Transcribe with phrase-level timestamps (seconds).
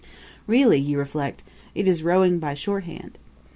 [0.47, 1.43] Really, you reflect,
[1.75, 3.19] it is rowing by shorthand.